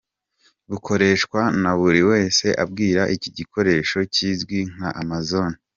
bukoreshwa 0.71 1.41
na 1.61 1.71
buri 1.79 2.01
wese 2.09 2.45
abwira 2.63 3.01
iki 3.15 3.29
gikoresho 3.37 3.97
kizwi 4.13 4.57
nka 4.73 4.89
Amazon 5.03 5.51